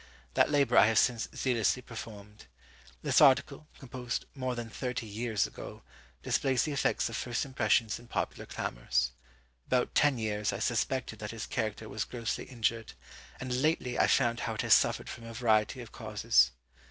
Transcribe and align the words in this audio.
That 0.33 0.49
labour 0.49 0.77
I 0.79 0.87
have 0.87 0.97
since 0.97 1.29
zealously 1.35 1.83
performed. 1.83 2.47
This 3.03 3.21
article, 3.21 3.67
composed 3.77 4.25
more 4.33 4.55
than 4.55 4.67
thirty 4.67 5.05
years 5.05 5.45
ago, 5.45 5.83
displays 6.23 6.63
the 6.63 6.71
effects 6.71 7.07
of 7.07 7.15
first 7.15 7.45
impressions 7.45 7.99
and 7.99 8.09
popular 8.09 8.47
clamours. 8.47 9.11
About 9.67 9.93
ten 9.93 10.17
years 10.17 10.51
I 10.51 10.57
suspected 10.57 11.19
that 11.19 11.29
his 11.29 11.45
character 11.45 11.87
was 11.87 12.05
grossly 12.05 12.45
injured, 12.45 12.93
and 13.39 13.61
lately 13.61 13.99
I 13.99 14.07
found 14.07 14.39
how 14.39 14.55
it 14.55 14.61
has 14.61 14.73
suffered 14.73 15.07
from 15.07 15.25
a 15.25 15.35
variety 15.35 15.81
of 15.81 15.91
causes. 15.91 16.49